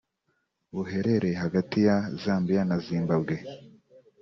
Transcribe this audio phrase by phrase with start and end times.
[0.73, 3.35] buherereye hagati ya Zambiya na Zimbabwe